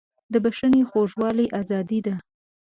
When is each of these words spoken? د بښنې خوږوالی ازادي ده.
د 0.31 0.33
بښنې 0.43 0.81
خوږوالی 0.89 1.45
ازادي 1.59 1.99
ده. 2.05 2.15